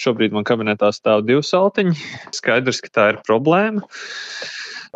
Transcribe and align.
Šobrīd 0.00 0.32
man 0.32 0.46
kabinetā 0.48 0.88
stāv 0.96 1.26
divi 1.28 1.44
saltiņi. 1.44 1.92
Skaidrs, 2.36 2.80
ka 2.86 2.94
tā 2.96 3.06
ir 3.12 3.22
problēma 3.26 3.84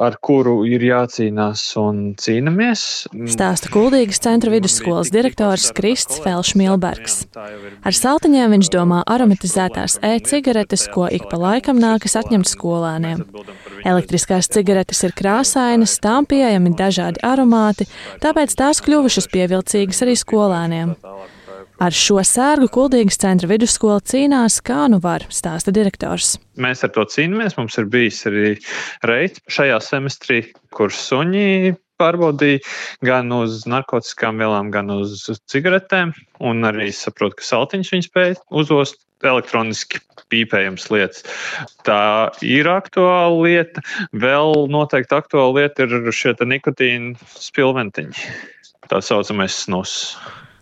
ar 0.01 0.17
kuru 0.23 0.65
ir 0.67 0.83
jācīnās 0.83 1.63
un 1.79 1.99
cīnāmies. 2.19 2.83
Stāsta 3.31 3.71
Kuldīgas 3.73 4.21
centra 4.25 4.51
vidusskolas 4.53 5.13
direktors 5.15 5.69
Krists 5.77 6.19
Felšmilbergs. 6.25 7.21
Ar 7.35 7.95
saltiņiem 7.95 8.57
viņš 8.57 8.71
domā 8.75 9.03
aromatizētās 9.15 10.01
e-cigaretes, 10.03 10.89
ko 10.95 11.07
ik 11.07 11.29
pa 11.31 11.39
laikam 11.41 11.79
nākas 11.83 12.19
atņemt 12.19 12.51
skolēniem. 12.51 13.23
Elektriskās 13.87 14.51
cigaretes 14.51 15.05
ir 15.07 15.15
krāsainas, 15.17 15.99
tām 16.03 16.27
pieejami 16.27 16.75
dažādi 16.79 17.23
aromāti, 17.27 17.87
tāpēc 18.25 18.57
tās 18.59 18.83
kļuvušas 18.85 19.31
pievilcīgas 19.31 20.03
arī 20.07 20.19
skolēniem. 20.19 20.97
Ar 21.85 21.93
šo 21.93 22.23
sērgu 22.25 22.71
Kuldīgas 22.73 23.19
centra 23.21 23.49
vidusskola 23.51 24.01
cīnās, 24.09 24.55
kā 24.65 24.87
nu 24.89 24.97
var, 25.05 25.27
stāsta 25.29 25.73
direktors. 25.75 26.39
Mēs 26.57 26.81
ar 26.87 26.95
to 26.95 27.03
cīnāmies. 27.13 27.59
Mums 27.59 27.77
ir 27.81 27.89
bijis 27.93 28.23
arī 28.31 28.53
reizes 29.05 29.43
šajā 29.53 29.81
semestrī, 29.85 30.39
kur 30.73 30.95
suņi 30.95 31.75
pārbaudīja 32.01 32.63
gan 33.05 33.29
uz 33.37 33.67
narkotikām 33.69 34.41
vielām, 34.41 34.71
gan 34.73 34.89
uz 34.95 35.27
cigaretēm. 35.53 36.15
Un 36.41 36.65
arī 36.71 36.89
saprotu, 36.97 37.43
ka 37.43 37.49
saltiņš 37.51 37.91
viņi 37.93 38.09
spēja 38.09 38.39
uzost 38.63 39.03
elektroniski 39.25 40.01
pīpējams 40.33 40.89
lietas. 40.95 41.27
Tā 41.85 42.33
ir 42.45 42.71
aktuāla 42.73 43.37
lieta. 43.45 43.85
Vēl 44.25 44.71
noteikti 44.73 45.19
aktuāla 45.19 45.61
lieta 45.61 45.85
ir 45.85 46.09
šie 46.17 46.33
nikotīna 46.49 47.37
spilventiņi. 47.37 48.33
Tā 48.89 49.05
saucamais 49.05 49.61
snus. 49.67 50.15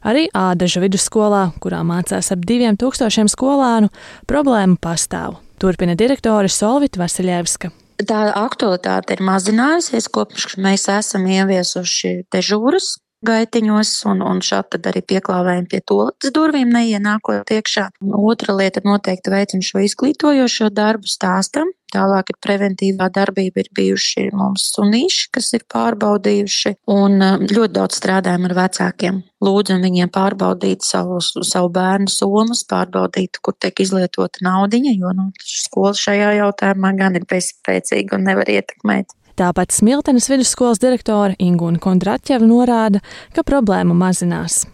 Arī 0.02 0.26
Ādaža 0.34 0.82
vidusskolā, 0.82 1.44
kurā 1.62 1.82
mācās 1.86 2.32
ap 2.34 2.42
diviem 2.46 2.74
tūkstošiem 2.78 3.30
skolānu, 3.30 3.92
problēma 4.30 4.74
pastāv. 4.82 5.38
Turpina 5.62 5.94
direktore 5.94 6.50
Solvita 6.50 6.98
Vasiljevska. 7.04 7.70
Tā 8.02 8.22
aktualitāte 8.34 9.14
ir 9.14 9.22
mazinājusies, 9.22 10.08
kopš 10.10 10.56
mēs 10.58 10.88
esam 10.90 11.28
ieviesuši 11.30 12.16
dežūras 12.34 12.96
gaitiņos, 13.26 13.92
un, 14.12 14.24
un 14.26 14.42
šādi 14.44 14.80
arī 14.90 15.04
pieklāvējam 15.12 15.68
pie 15.70 15.82
toaletes 15.86 16.34
durvīm, 16.34 16.72
neienākot 16.74 17.54
iekšā. 17.56 17.88
Otra 18.18 18.56
lieta 18.58 18.82
noteikti 18.84 19.32
veicam 19.34 19.62
šo 19.64 19.84
izglītojošo 19.86 20.72
darbu, 20.74 21.10
stāstam 21.10 21.72
Tālāk 21.92 22.30
ir 22.32 22.38
preventīvā 22.40 23.08
darbība, 23.12 23.60
ir 23.60 23.68
bijuši 23.76 24.30
mums 24.36 24.70
sunīši, 24.72 25.26
kas 25.36 25.50
ir 25.58 25.64
pārbaudījuši, 25.72 26.74
un 26.92 27.18
um, 27.20 27.44
ļoti 27.52 27.76
daudz 27.76 27.98
strādājam 28.00 28.48
ar 28.48 28.54
vecākiem. 28.62 29.20
Lūdzam 29.44 29.84
viņiem 29.84 30.12
pārbaudīt 30.14 30.86
savus, 30.86 31.32
savu 31.48 31.68
bērnu 31.74 32.08
somas, 32.12 32.62
pārbaudīt, 32.70 33.42
kur 33.44 33.56
tiek 33.60 33.84
izlietota 33.84 34.44
naudiņa, 34.46 34.94
jo 35.02 35.12
nu, 35.18 35.28
skola 35.44 35.92
šajā 35.98 36.32
jautājumā 36.38 36.94
gan 36.96 37.18
ir 37.20 37.28
bezspēcīga 37.28 38.16
un 38.16 38.30
nevar 38.30 38.48
ietekmēt. 38.54 39.12
Tāpat 39.40 39.72
Smiltenes 39.72 40.28
vidusskolas 40.28 40.80
direktore 40.82 41.38
Ingūna 41.40 41.80
Kondraķeva 41.80 42.44
norāda, 42.44 43.00
ka 43.32 43.44
problēma 43.46 43.96
mazinās. 43.96 44.66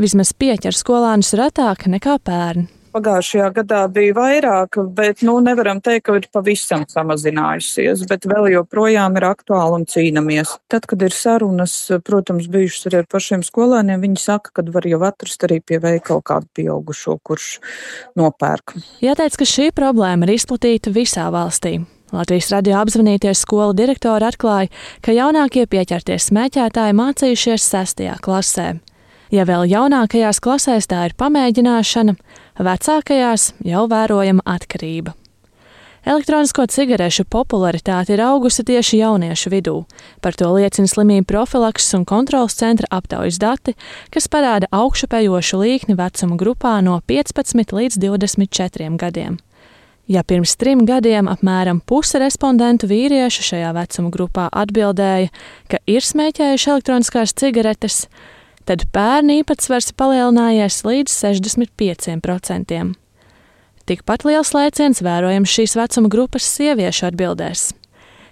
Vismaz 0.00 0.32
pieķer 0.36 0.76
skolānus 0.76 1.34
retāk 1.36 1.84
nekā 1.92 2.16
pērn. 2.24 2.70
Pagājušajā 2.96 3.46
gadā 3.58 3.82
bija 3.92 4.14
vairāk, 4.16 4.78
bet 4.96 5.20
nu, 5.26 5.34
nevaram 5.44 5.82
teikt, 5.84 6.06
ka 6.06 6.14
ir 6.16 6.28
pavisam 6.32 6.86
samazinājusies, 6.88 8.06
bet 8.08 8.24
vēl 8.24 8.48
joprojām 8.54 9.18
ir 9.20 9.26
aktuāli 9.28 9.82
un 9.82 9.84
cīnāmies. 9.92 10.54
Tad, 10.72 10.88
kad 10.88 11.04
ir 11.04 11.12
sarunas, 11.12 11.74
protams, 12.06 12.48
bijušas 12.52 12.88
arī 12.88 13.02
ar 13.02 13.10
pašiem 13.12 13.44
skolēniem, 13.44 14.00
viņi 14.00 14.22
saka, 14.22 14.54
ka 14.56 14.64
var 14.72 14.88
jau 14.88 15.02
atrast 15.04 15.44
arī 15.44 15.60
pie 15.60 15.82
veikala 15.82 16.24
kādu 16.24 16.48
pieaugušo, 16.56 17.18
kurš 17.20 17.50
nopērk. 18.16 18.78
Jāteic, 19.04 19.36
ka 19.36 19.50
šī 19.52 19.68
problēma 19.76 20.24
ir 20.24 20.38
izplatīta 20.38 20.94
visā 20.96 21.28
valstī. 21.34 21.82
Latvijas 22.14 22.52
radio 22.54 22.78
apzvanīties 22.78 23.40
skolu 23.42 23.74
direktori 23.74 24.28
atklāja, 24.28 24.70
ka 25.02 25.14
jaunākie 25.14 25.66
pieķerties 25.66 26.30
smēķētāji 26.30 26.94
mācījušies 26.94 27.66
sestajā 27.72 28.14
klasē. 28.22 28.76
Ja 29.34 29.42
vēl 29.48 29.66
jaunākajās 29.66 30.38
klasēs 30.38 30.86
tā 30.86 31.08
ir 31.08 31.16
pamēģināšana, 31.18 32.14
vecākajās 32.62 33.52
jau 33.66 33.86
vērojama 33.90 34.46
atkarība. 34.46 35.16
Elektronisko 36.06 36.68
cigarešu 36.70 37.24
popularitāte 37.26 38.12
ir 38.14 38.20
augusi 38.22 38.62
tieši 38.62 39.00
jauniešu 39.00 39.50
vidū. 39.50 39.80
Par 40.22 40.38
to 40.38 40.52
liecina 40.54 40.86
slimību 40.86 41.26
profilakses 41.26 41.96
un 41.98 42.04
kontrolas 42.06 42.54
centra 42.54 42.86
aptaujas 42.94 43.40
dati, 43.42 43.74
kas 44.14 44.30
parāda 44.30 44.70
augšupejošu 44.70 45.58
līkni 45.64 45.98
vecuma 45.98 46.38
grupā 46.38 46.76
no 46.86 47.00
15 47.10 47.74
līdz 47.74 47.98
24 48.06 48.94
gadiem. 49.02 49.40
Ja 50.06 50.22
pirms 50.22 50.52
trim 50.54 50.84
gadiem 50.86 51.26
apmēram 51.26 51.80
puse 51.82 52.20
respondentu 52.22 52.86
vīriešu 52.86 53.42
šajā 53.42 53.72
vecuma 53.74 54.12
grupā 54.14 54.44
atbildēja, 54.54 55.32
ka 55.66 55.80
ir 55.90 56.06
smēķējuši 56.06 56.70
elektroniskās 56.70 57.34
cigaretes, 57.34 58.04
tad 58.70 58.86
bērnu 58.94 59.40
īpatsvars 59.40 59.90
palielinājies 59.98 60.78
līdz 60.86 61.16
65%. 61.26 62.78
Tikpat 63.86 64.24
liels 64.26 64.54
lēciens 64.54 65.02
vērojams 65.02 65.58
šīs 65.58 65.74
vecuma 65.78 66.10
grupas 66.10 66.46
sieviešu 66.54 67.10
atbildēs. 67.10 67.68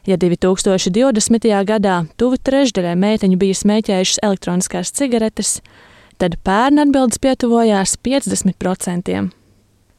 Ja 0.07 0.15
2020. 0.21 1.53
gadā 1.67 2.01
tuvu 2.21 2.39
trešdaļai 2.39 2.95
meiteņu 3.03 3.39
bija 3.41 3.63
smēķējušas 3.65 4.21
elektroniskās 4.23 4.95
cigaretes, 4.95 5.57
tad 6.23 6.39
pērn 6.47 6.87
atbildes 6.87 7.19
pietuvojās 7.19 7.97
50%. 7.99 9.33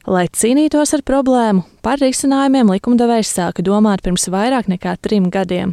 Lai 0.05 0.27
cīnītos 0.29 0.91
ar 0.93 1.01
problēmu, 1.01 1.63
par 1.81 1.97
risinājumiem 1.97 2.69
likumdevējs 2.75 3.31
sāka 3.39 3.63
domāt 3.65 4.03
pirms 4.05 4.27
vairāk 4.29 4.67
nekā 4.69 4.91
trim 5.01 5.31
gadiem. 5.33 5.71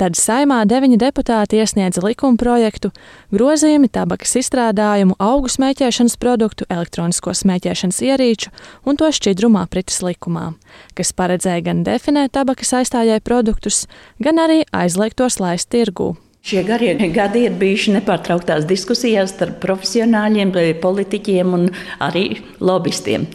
Tad 0.00 0.14
saimā 0.16 0.62
deviņi 0.70 0.96
deputāti 1.02 1.58
iesniedza 1.60 2.00
likuma 2.00 2.38
projektu 2.40 2.88
grozījumi 3.34 3.90
tabakas 3.92 4.38
izstrādājumu, 4.40 5.18
augu 5.20 5.50
smēķēšanas 5.52 6.16
produktu, 6.22 6.64
elektronisko 6.72 7.34
smēķēšanas 7.36 7.98
ierīču 8.06 8.54
un 8.88 8.96
to 8.96 9.10
šķidrumu 9.12 9.60
aprites 9.60 10.00
likumā, 10.06 10.54
kas 10.96 11.12
paredzēja 11.18 11.66
gan 11.68 11.82
definēt 11.84 12.32
tabakas 12.38 12.72
aizstājēju 12.78 13.26
produktus, 13.26 13.82
gan 14.22 14.40
arī 14.46 14.62
aizliegt 14.72 15.18
tos 15.20 15.42
laist 15.42 15.68
tirgū. 15.74 16.14
Šie 16.48 16.62
garie 16.64 16.94
gadi 17.12 17.42
ir 17.44 17.56
bijuši 17.60 17.92
nepārtrauktās 17.98 18.64
diskusijās 18.64 19.34
starp 19.34 19.58
profesionāļiem, 19.60 20.54
politiķiem 20.80 21.50
un 21.52 21.66
arī 22.00 22.38
lobbystiem. 22.64 23.26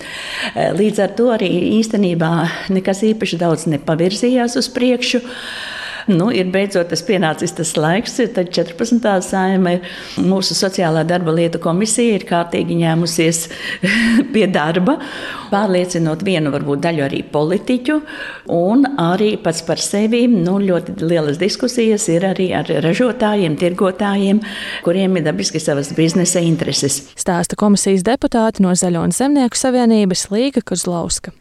Līdz 0.79 1.01
ar 1.06 1.13
to 1.19 1.28
arī 1.35 1.51
īstenībā 1.75 2.31
nekas 2.74 3.03
īpaši 3.06 3.38
daudz 3.44 3.68
nepavirzījās 3.69 4.57
uz 4.57 4.72
priekšu. 4.74 5.22
Nu, 6.12 6.28
ir 6.36 6.50
beidzot 6.52 6.90
tas 6.91 7.03
pienācis 7.06 7.53
tas 7.56 7.74
laiks, 7.80 8.18
tad 8.36 8.50
14. 8.56 9.09
saima 9.24 9.78
mūsu 10.19 10.56
sociālā 10.58 11.06
darba 11.08 11.31
lietu 11.36 11.62
komisija 11.64 12.18
ir 12.18 12.25
kārtīgi 12.28 12.75
ņēmusies 12.81 13.40
pie 14.34 14.46
darba, 14.52 14.97
pārliecinot 15.52 16.25
vienu 16.28 16.52
varbūt 16.53 16.84
daļu 16.84 17.06
arī 17.06 17.22
politiķu, 17.34 18.00
un 18.56 18.88
arī 19.00 19.34
pats 19.44 19.63
par 19.68 19.81
sevi 19.81 20.25
nu, 20.31 20.58
ļoti 20.63 20.97
lielas 21.03 21.40
diskusijas 21.42 22.09
ir 22.12 22.28
arī 22.34 22.50
ar 22.58 22.68
ražotājiem, 22.84 23.56
tirgotājiem, 23.62 24.42
kuriem 24.84 25.19
ir 25.19 25.28
dabiski 25.30 25.62
savas 25.63 25.94
biznesa 25.96 26.44
intereses. 26.44 27.03
Stāsta 27.19 27.59
komisijas 27.59 28.03
deputāti 28.08 28.66
no 28.66 28.75
Zaļo 28.75 29.08
un 29.08 29.16
Zemnieku 29.16 29.59
savienības 29.59 30.28
Līga 30.34 30.66
Kozlauska. 30.66 31.31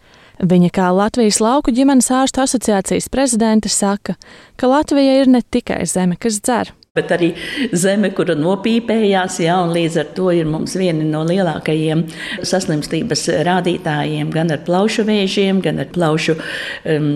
Viņa 0.41 0.71
kā 0.75 0.89
Latvijas 0.97 1.41
lauku 1.45 1.75
ģimenes 1.75 2.09
ārstu 2.15 2.43
asociācijas 2.45 3.11
prezidente 3.13 3.69
saka, 3.73 4.17
ka 4.57 4.71
Latvija 4.71 5.21
ir 5.21 5.29
ne 5.29 5.43
tikai 5.43 5.83
zeme, 5.87 6.17
kas 6.21 6.41
dzer. 6.41 6.73
Bet 6.93 7.09
arī 7.09 7.31
zeme, 7.73 8.11
kura 8.13 8.35
nopīpējās, 8.37 9.39
jā, 9.41 9.55
un 9.65 9.71
līdz 9.73 9.95
ar 10.03 10.11
to 10.13 10.27
ir 10.37 10.45
mums 10.45 10.75
viena 10.77 11.07
no 11.09 11.23
lielākajiem 11.25 12.03
saslimstības 12.45 13.25
rādītājiem, 13.49 14.29
gan 14.35 14.53
ar 14.53 14.61
plaušu 14.67 15.07
vēžiem, 15.09 15.63
gan 15.65 15.81
ar 15.81 15.89
plaušu, 15.95 16.37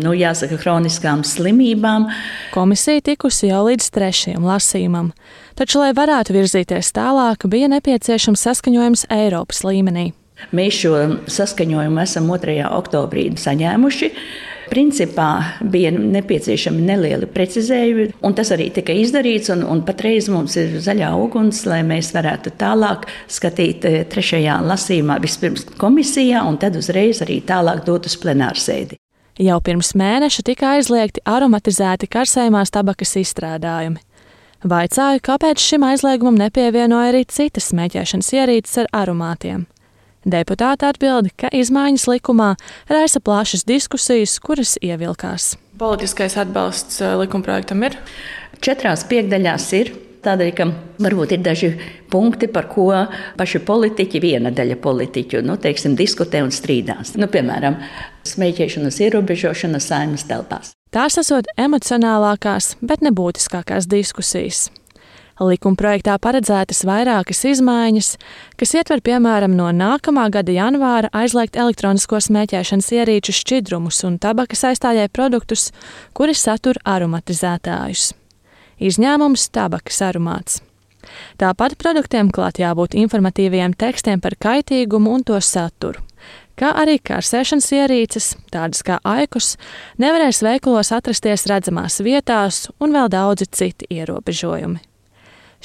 nu, 0.00 0.16
jāsaka, 0.16 0.56
hroniskām 0.64 1.26
slimībām. 1.28 2.08
Komisija 2.56 3.04
tikusi 3.12 3.50
jau 3.50 3.66
līdz 3.68 3.92
trešajam 3.92 4.48
lasījumam, 4.48 5.12
taču, 5.60 5.84
lai 5.84 5.92
varētu 5.92 6.40
virzīties 6.40 6.96
tālāk, 6.96 7.44
bija 7.44 7.68
nepieciešams 7.76 8.48
saskaņojums 8.48 9.10
Eiropas 9.12 9.60
līmenī. 9.68 10.14
Mēs 10.56 10.82
šo 10.82 10.98
saskaņojumu 11.30 12.02
esam 12.02 12.28
2. 12.28 12.60
oktobrī 12.76 13.30
saņēmuši. 13.40 14.10
Principā 14.66 15.28
bija 15.62 15.92
nepieciešami 15.94 16.82
nelieli 16.88 17.28
precizējumi, 17.30 18.08
un 18.26 18.34
tas 18.34 18.50
arī 18.54 18.66
tika 18.74 18.94
izdarīts. 18.98 19.52
Un, 19.54 19.62
un 19.62 19.84
patreiz 19.86 20.26
mums 20.32 20.56
ir 20.58 20.74
zaļā 20.82 21.12
uguns, 21.22 21.62
lai 21.70 21.82
mēs 21.86 22.10
varētu 22.16 22.56
tālāk 22.58 23.06
skatīt 23.30 23.86
eh, 23.86 24.00
trešajā 24.10 24.58
lasījumā, 24.66 25.20
vispirms 25.22 25.68
komisijā, 25.78 26.42
un 26.48 26.58
tad 26.62 26.78
uzreiz 26.78 27.22
arī 27.22 27.38
tālāk 27.46 27.84
dot 27.86 28.10
uz 28.10 28.18
plenārsēdi. 28.18 28.98
Jau 29.36 29.60
pirms 29.60 29.92
mēneša 30.00 30.42
tika 30.48 30.74
aizliegti 30.78 31.22
aromatizēti 31.28 32.08
karsējumās 32.10 32.72
tabakas 32.72 33.14
izstrādājumi. 33.20 34.00
Vaicāju, 34.66 35.20
kāpēc 35.22 35.62
šim 35.62 35.84
aizliegumam 35.86 36.38
nepievienoja 36.40 37.12
arī 37.12 37.22
citas 37.28 37.68
smēķēšanas 37.70 38.32
ierīces 38.34 38.80
ar 38.82 38.88
aromātiem. 39.04 39.66
Deputāti 40.26 40.82
atbild, 40.88 41.28
ka 41.38 41.46
izmaiņas 41.54 42.08
likumā 42.10 42.56
raisa 42.90 43.20
plašas 43.22 43.62
diskusijas, 43.68 44.40
kuras 44.42 44.74
ievilkās. 44.82 45.52
Politiskais 45.78 46.34
atbalsts 46.42 46.98
eh, 46.98 47.12
likumprojektam 47.20 47.84
ir? 47.86 47.94
Četrās 48.58 49.04
piekdaļās 49.06 49.66
ir. 49.78 49.92
Tādēļ, 50.26 50.48
ka 50.58 50.64
varbūt 51.04 51.36
ir 51.36 51.44
daži 51.46 51.68
punkti, 52.10 52.48
par 52.50 52.66
ko 52.72 52.88
paši 53.38 53.60
politiķi, 53.62 54.22
viena 54.24 54.50
daļa 54.50 54.80
politiķu, 54.82 55.44
nu, 55.46 55.54
teiksim, 55.62 55.94
diskutē 55.94 56.40
un 56.42 56.50
strīdās. 56.50 57.14
Nu, 57.20 57.28
piemēram, 57.30 57.76
smēķēšanas 58.26 58.98
ierobežošana 59.06 59.78
saimas 59.84 60.26
telpās. 60.26 60.72
Tās 60.90 61.20
esot 61.22 61.46
emocionālākās, 61.54 62.72
bet 62.82 63.06
nebūtiskākās 63.06 63.86
diskusijas. 63.92 64.64
Likumprojektā 65.36 66.14
paredzētas 66.16 66.78
vairākas 66.88 67.42
izmaiņas, 67.50 68.06
kas 68.56 68.70
ietver 68.78 69.02
piemēram 69.04 69.52
no 69.58 69.66
nākamā 69.68 70.30
gada 70.32 70.54
janvāra 70.54 71.10
aizliegt 71.12 71.58
elektronisko 71.60 72.22
smēķēšanas 72.24 72.88
ierīču 72.96 73.34
šķidrumus 73.36 74.00
un 74.08 74.16
tabakas 74.22 74.64
aizstājēju 74.70 75.12
produktus, 75.12 75.68
kuri 76.16 76.32
satur 76.32 76.80
aromatizētājus. 76.88 78.14
Izņēmums- 78.80 79.50
tabakas 79.58 80.00
aromāts. 80.08 80.62
Tāpat 81.38 81.76
produktiem 81.76 82.32
klāt 82.32 82.56
jābūt 82.56 82.96
informatīviem 82.96 83.76
tekstiem 83.76 84.20
par 84.20 84.32
kaitīgumu 84.40 85.12
un 85.14 85.22
to 85.22 85.36
saturu 85.40 86.00
kā 86.56 86.72
arī 86.72 86.96
karsēšanas 86.98 87.68
ierīces, 87.76 88.34
tādas 88.52 88.82
kā 88.82 88.98
aikus, 89.04 89.56
nevarēs 89.98 90.42
veikalos 90.42 90.92
atrasties 90.96 91.46
redzamās 91.46 92.00
vietās 92.00 92.70
un 92.80 92.96
vēl 92.96 93.12
daudzi 93.12 93.46
citi 93.52 93.86
ierobežojumi. 93.90 94.95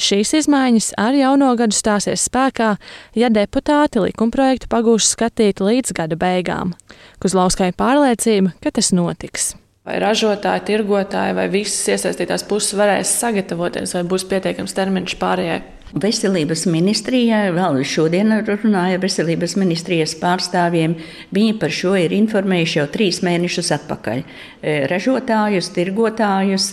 Šīs 0.01 0.31
izmaiņas 0.39 0.91
ar 0.97 1.13
jauno 1.13 1.51
gadu 1.59 1.75
stāsies 1.77 2.23
spēkā, 2.25 2.71
ja 3.13 3.29
deputāti 3.29 4.01
likumprojektu 4.01 4.69
pagūs 4.71 5.11
skatīt 5.13 5.61
līdz 5.61 5.93
gada 5.97 6.17
beigām. 6.17 6.73
Kuzlauskai 7.21 7.69
pārliecība, 7.77 8.55
ka 8.63 8.73
tas 8.73 8.89
notiks. 8.97 9.51
Vai 9.85 9.99
ražotāji, 10.01 10.65
tirgotāji 10.71 11.37
vai 11.37 11.45
visas 11.53 11.85
iesaistītās 11.93 12.45
puses 12.49 12.73
varēs 12.77 13.13
sagatavoties, 13.21 13.93
vai 13.97 14.03
būs 14.09 14.25
pietiekams 14.29 14.75
termiņš 14.77 15.17
pārējai 15.21 15.61
Veselības 15.91 16.63
ministrijai, 16.71 17.49
vēl 17.51 17.81
šodien 17.83 18.31
runāja 18.47 18.99
veselības 19.01 19.57
ministrijas 19.59 20.13
pārstāvjiem, 20.21 20.93
viņi 21.35 21.55
par 21.59 21.73
šo 21.75 21.97
ir 21.99 22.13
informējuši 22.15 22.77
jau 22.79 22.85
trīs 22.93 23.19
mēnešus 23.25 23.73
atpakaļ. 23.75 24.21
E, 24.23 24.75
ražotājus, 24.87 25.67
tirgotājus, 25.75 26.69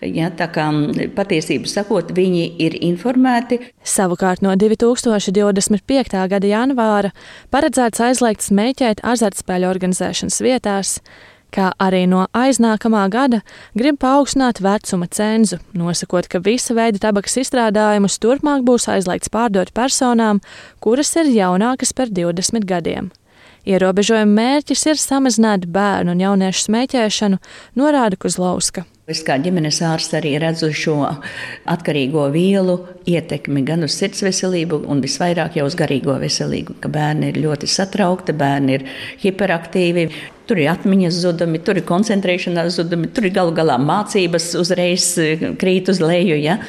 ja, 0.00 0.30
tā 0.32 0.48
kā 0.54 0.70
patiesību 1.18 1.68
sakot, 1.68 2.14
viņi 2.16 2.46
ir 2.64 2.78
informēti. 2.88 3.60
Savukārt 3.84 4.40
no 4.46 4.54
2025. 4.56 6.24
gada 6.32 6.48
janvāra 6.54 7.12
paredzēts 7.52 8.00
aizliegt 8.08 8.48
smēķēt 8.48 9.04
azartspēļu 9.04 9.68
organizēšanas 9.68 10.40
vietās 10.48 10.96
kā 11.52 11.70
arī 11.82 12.04
no 12.10 12.26
aiznākamā 12.36 13.04
gada 13.12 13.42
grib 13.78 13.98
paaugstināt 14.02 14.62
vecuma 14.64 15.08
cenzu, 15.10 15.60
nosakot, 15.76 16.28
ka 16.28 16.40
visa 16.44 16.76
veida 16.76 17.00
tabakas 17.02 17.38
izstrādājumus 17.44 18.18
turpmāk 18.22 18.64
būs 18.66 18.88
aizliegts 18.92 19.32
pārdot 19.32 19.72
personām, 19.76 20.40
kuras 20.80 21.12
ir 21.20 21.32
jaunākas 21.32 21.92
par 21.96 22.12
20 22.12 22.66
gadiem. 22.68 23.12
Ierobežojuma 23.68 24.32
mērķis 24.40 24.88
ir 24.90 24.98
samazināt 24.98 25.68
bērnu 25.70 26.16
un 26.16 26.24
jauniešu 26.24 26.66
smēķēšanu, 26.66 27.38
norāda 27.78 28.18
Kuzlauska. 28.18 28.86
Es 29.10 29.18
kā 29.26 29.34
ģimenes 29.42 29.80
ārsts 29.82 30.14
arī 30.14 30.36
redzu 30.38 30.68
šo 30.78 30.92
atkarīgo 31.66 32.28
vielu 32.30 32.76
ietekmi 33.10 33.64
gan 33.66 33.82
uz 33.82 33.96
sirds 33.98 34.22
veselību, 34.22 34.78
gan 34.84 35.02
visvairāk 35.02 35.56
jau 35.58 35.64
uz 35.66 35.74
garīgo 35.74 36.14
veselību. 36.22 36.76
Ka 36.78 36.90
bērni 36.92 37.32
ir 37.32 37.40
ļoti 37.42 37.66
satraukti, 37.66 38.36
bērni 38.38 38.76
ir 38.78 38.86
hiperaktīvi. 39.24 40.06
Tur 40.46 40.62
ir 40.62 40.70
atmiņas 40.76 41.18
zudumi, 41.24 41.58
tur 41.66 41.82
ir 41.82 41.86
koncentrēšanās 41.88 42.78
zudumi, 42.78 43.10
tur 43.10 43.26
ir 43.26 43.34
galu 43.34 43.50
galā 43.58 43.74
mācības 43.82 44.52
uzreiz 44.62 45.10
eh, 45.18 45.48
krīt 45.58 45.90
uz 45.90 45.98
leju. 45.98 46.38
Ja? 46.38 46.60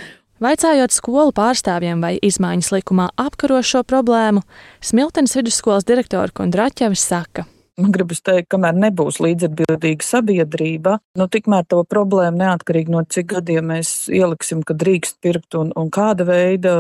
Vaicājot 0.41 0.97
skolu 0.97 1.37
pārstāvjiem, 1.37 2.01
vai 2.01 2.15
izmaiņas 2.17 2.73
likumā 2.73 3.11
apkaro 3.13 3.61
šo 3.61 3.85
problēmu, 3.85 4.41
Smiltenes 4.81 5.37
vidusskolas 5.37 5.85
direktora 5.85 6.33
Kondraķevis 6.33 7.05
saka. 7.13 7.45
Man 7.81 7.89
gribas 7.89 8.19
teikt, 8.21 8.51
kamēr 8.53 8.75
nebūs 8.77 9.17
līdzatbildīga 9.23 10.05
sabiedrība, 10.05 10.99
nu, 11.17 11.25
tikmēr 11.31 11.65
to 11.65 11.79
problēmu 11.89 12.37
neatkarīgi 12.37 12.93
no 12.93 13.01
cik 13.09 13.31
gadiem 13.31 13.71
mēs 13.71 13.93
ieliksim, 14.13 14.61
ka 14.67 14.75
drīkst 14.77 15.17
pirkt 15.25 15.57
un, 15.57 15.71
un 15.79 15.89
kāda 15.93 16.27
veida 16.27 16.75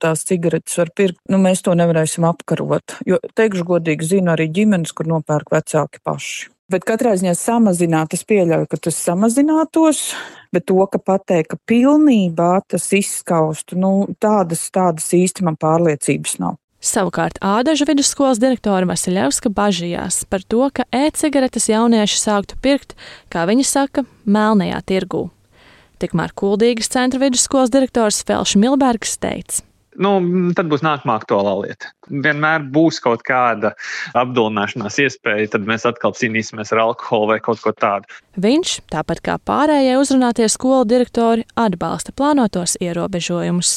tās 0.00 0.24
cigaretes 0.28 0.78
var 0.80 0.92
pirkt, 0.96 1.20
nu, 1.28 1.42
mēs 1.44 1.60
to 1.66 1.74
nevarēsim 1.76 2.24
apkarot. 2.24 2.96
Jo, 3.04 3.20
teikšu 3.36 3.66
godīgi, 3.68 4.08
zinu 4.14 4.32
arī 4.32 4.48
ģimenes, 4.56 4.94
kur 4.96 5.10
nopērk 5.12 5.52
vecāki 5.52 6.00
paši. 6.08 6.48
Bet 6.70 6.86
katrā 6.86 7.16
ziņā 7.18 7.34
samazināt, 7.34 8.14
es 8.14 8.22
pieļauju, 8.30 8.68
ka 8.70 8.78
tas 8.86 8.96
samazinātos, 9.02 10.04
bet 10.54 10.68
to, 10.70 10.78
ka 10.88 11.02
pateikt, 11.02 11.50
ka 11.52 11.60
pilnībā 11.68 12.52
tas 12.70 12.86
izskaustu, 12.96 13.76
nu, 13.76 13.92
tādas, 14.22 14.68
tādas 14.72 15.12
īsti 15.18 15.44
man 15.44 15.60
pārliecības 15.60 16.38
nav. 16.40 16.56
Savukārt 16.80 17.36
Ādažu 17.44 17.84
vidusskolas 17.84 18.38
direktora 18.40 18.86
Vasiljevska 18.88 19.50
bažījās 19.52 20.22
par 20.32 20.40
to, 20.48 20.62
ka 20.72 20.86
e-cigaretes 20.96 21.68
jaunieši 21.68 22.16
sāktu 22.16 22.56
pirkt, 22.64 22.94
kā 23.28 23.44
viņi 23.50 23.66
saka, 23.68 24.06
melnajā 24.24 24.78
tirgū. 24.88 25.26
Tikmēr 26.00 26.32
Kuldīgas 26.32 26.88
centra 26.88 27.20
vidusskolas 27.20 27.68
direktors 27.74 28.22
Felš 28.24 28.54
Milbergs 28.56 29.18
teica. 29.20 29.60
Nu, 30.00 30.14
tad 30.56 30.70
būs 30.70 30.80
nākamā 30.86 31.18
aktuālā 31.18 31.52
lieta. 31.58 31.90
Vienmēr 32.08 32.62
būs 32.72 33.02
kaut 33.04 33.26
kāda 33.28 33.74
apdulināšanās 34.16 34.96
iespēja, 35.04 35.50
tad 35.52 35.66
mēs 35.68 35.84
atkal 35.84 36.14
cīnīsimies 36.16 36.72
ar 36.72 36.80
alkoholu 36.86 37.34
vai 37.34 37.40
kaut 37.44 37.60
ko 37.60 37.74
tādu. 37.76 38.08
Viņš, 38.40 38.78
tāpat 38.94 39.20
kā 39.26 39.34
pārējie 39.50 39.98
uzrunātie 40.00 40.48
skolu 40.48 40.86
direktori, 40.88 41.44
atbalsta 41.60 42.16
plānotos 42.16 42.78
ierobežojumus. 42.80 43.74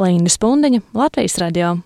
Līna 0.00 0.32
Spundeņa, 0.32 0.82
Latvijas 0.96 1.38
radio. 1.38 1.76